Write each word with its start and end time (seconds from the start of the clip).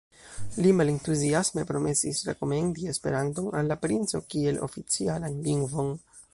Li 0.65 0.69
malentuziasme 0.77 1.65
promesis 1.73 2.23
rekomendi 2.31 2.89
Esperanton 2.95 3.53
al 3.61 3.71
la 3.75 3.79
princo 3.87 4.25
kiel 4.35 4.61
oficialan 4.71 5.41
lingvon. 5.49 5.97